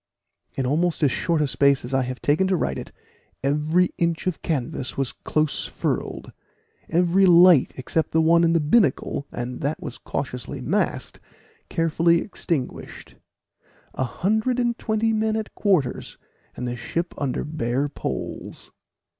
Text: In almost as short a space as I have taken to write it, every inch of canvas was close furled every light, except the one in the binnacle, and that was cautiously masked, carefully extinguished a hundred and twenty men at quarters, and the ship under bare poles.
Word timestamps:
In 0.55 0.65
almost 0.65 1.03
as 1.03 1.11
short 1.11 1.41
a 1.43 1.47
space 1.47 1.85
as 1.85 1.93
I 1.93 2.01
have 2.01 2.23
taken 2.23 2.47
to 2.47 2.55
write 2.55 2.79
it, 2.79 2.91
every 3.43 3.91
inch 3.99 4.25
of 4.25 4.41
canvas 4.41 4.97
was 4.97 5.11
close 5.11 5.67
furled 5.67 6.31
every 6.89 7.27
light, 7.27 7.73
except 7.75 8.09
the 8.09 8.19
one 8.19 8.43
in 8.43 8.53
the 8.53 8.59
binnacle, 8.59 9.27
and 9.31 9.61
that 9.61 9.79
was 9.79 9.99
cautiously 9.99 10.59
masked, 10.59 11.19
carefully 11.69 12.19
extinguished 12.19 13.13
a 13.93 14.03
hundred 14.03 14.59
and 14.59 14.75
twenty 14.79 15.13
men 15.13 15.35
at 15.35 15.53
quarters, 15.53 16.17
and 16.55 16.67
the 16.67 16.75
ship 16.75 17.13
under 17.19 17.43
bare 17.43 17.87
poles. 17.87 18.71